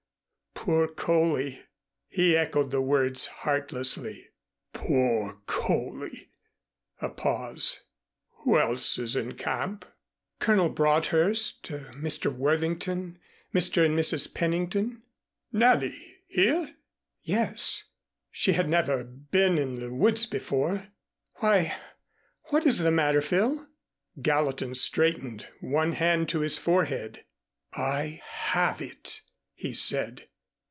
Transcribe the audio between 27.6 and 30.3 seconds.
"I have it," he said.